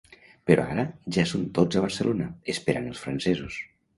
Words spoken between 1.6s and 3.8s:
a Barcelona, esperant els francesos